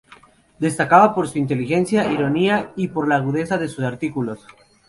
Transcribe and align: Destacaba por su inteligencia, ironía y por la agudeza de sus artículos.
Destacaba 0.57 1.13
por 1.13 1.27
su 1.29 1.37
inteligencia, 1.37 2.11
ironía 2.11 2.73
y 2.75 2.87
por 2.87 3.07
la 3.07 3.17
agudeza 3.17 3.59
de 3.59 3.67
sus 3.67 3.83
artículos. 3.83 4.39